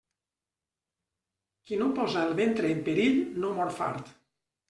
Qui 1.67 1.77
no 1.81 1.89
posa 2.01 2.25
el 2.29 2.33
ventre 2.41 2.73
en 2.77 2.81
perill, 2.87 3.19
no 3.45 3.53
mor 3.59 3.73
fart. 3.79 4.13